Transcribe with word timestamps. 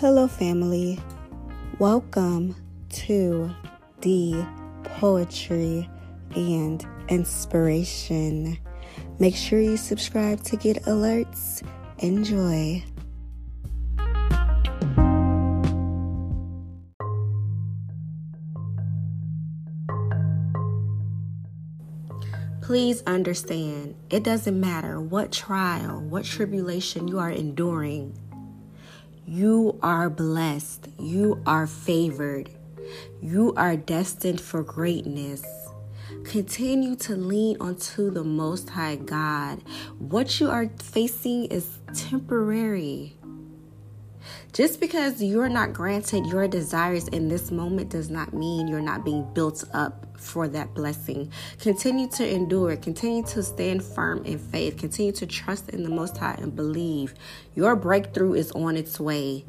Hello, 0.00 0.28
family. 0.28 1.00
Welcome 1.80 2.54
to 2.90 3.50
the 4.00 4.46
Poetry 4.84 5.90
and 6.36 6.86
Inspiration. 7.08 8.58
Make 9.18 9.34
sure 9.34 9.58
you 9.58 9.76
subscribe 9.76 10.44
to 10.44 10.56
get 10.56 10.84
alerts. 10.84 11.64
Enjoy. 11.98 12.84
Please 22.62 23.02
understand, 23.04 23.96
it 24.10 24.22
doesn't 24.22 24.60
matter 24.60 25.00
what 25.00 25.32
trial, 25.32 26.00
what 26.02 26.24
tribulation 26.24 27.08
you 27.08 27.18
are 27.18 27.32
enduring. 27.32 28.16
You 29.30 29.78
are 29.82 30.08
blessed. 30.08 30.88
You 30.98 31.42
are 31.44 31.66
favored. 31.66 32.48
You 33.20 33.52
are 33.58 33.76
destined 33.76 34.40
for 34.40 34.62
greatness. 34.62 35.44
Continue 36.24 36.96
to 36.96 37.14
lean 37.14 37.58
onto 37.60 38.10
the 38.10 38.24
Most 38.24 38.70
High 38.70 38.96
God. 38.96 39.62
What 39.98 40.40
you 40.40 40.48
are 40.48 40.70
facing 40.78 41.44
is 41.46 41.78
temporary. 41.92 43.18
Just 44.58 44.80
because 44.80 45.22
you're 45.22 45.48
not 45.48 45.72
granted 45.72 46.26
your 46.26 46.48
desires 46.48 47.06
in 47.06 47.28
this 47.28 47.52
moment 47.52 47.90
does 47.90 48.10
not 48.10 48.34
mean 48.34 48.66
you're 48.66 48.80
not 48.80 49.04
being 49.04 49.24
built 49.32 49.62
up 49.72 50.04
for 50.18 50.48
that 50.48 50.74
blessing. 50.74 51.30
Continue 51.60 52.08
to 52.08 52.28
endure, 52.28 52.74
continue 52.74 53.22
to 53.26 53.40
stand 53.44 53.84
firm 53.84 54.24
in 54.24 54.36
faith, 54.36 54.76
continue 54.76 55.12
to 55.12 55.28
trust 55.28 55.68
in 55.68 55.84
the 55.84 55.88
Most 55.88 56.16
High 56.16 56.34
and 56.38 56.56
believe 56.56 57.14
your 57.54 57.76
breakthrough 57.76 58.32
is 58.32 58.50
on 58.50 58.76
its 58.76 58.98
way. 58.98 59.44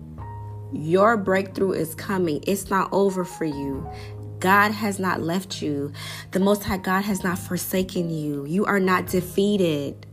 Your 0.72 1.18
breakthrough 1.18 1.72
is 1.72 1.96
coming. 1.96 2.44
It's 2.46 2.70
not 2.70 2.90
over 2.92 3.26
for 3.26 3.46
you. 3.46 3.90
God 4.38 4.74
has 4.74 5.00
not 5.00 5.22
left 5.22 5.60
you. 5.60 5.92
The 6.34 6.40
Most 6.40 6.66
High 6.66 6.78
God 6.78 7.02
has 7.02 7.24
not 7.24 7.40
forsaken 7.40 8.12
you. 8.12 8.46
You 8.46 8.66
are 8.66 8.80
not 8.80 9.08
defeated. 9.08 10.06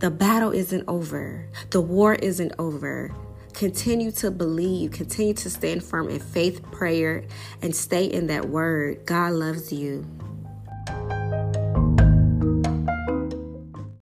The 0.00 0.10
battle 0.10 0.50
isn't 0.50 0.82
over. 0.88 1.48
The 1.70 1.80
war 1.80 2.16
isn't 2.16 2.54
over. 2.58 3.14
Continue 3.58 4.12
to 4.12 4.30
believe, 4.30 4.92
continue 4.92 5.34
to 5.34 5.50
stand 5.50 5.82
firm 5.82 6.08
in 6.08 6.20
faith, 6.20 6.62
prayer, 6.70 7.24
and 7.60 7.74
stay 7.74 8.04
in 8.04 8.28
that 8.28 8.48
word. 8.48 9.04
God 9.04 9.32
loves 9.32 9.72
you. 9.72 10.06